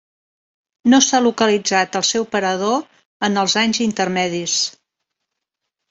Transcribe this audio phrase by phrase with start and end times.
[0.93, 2.75] No s'ha localitzat el seu parador
[3.31, 4.61] en els anys intermedis.